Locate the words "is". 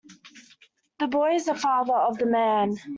1.35-1.45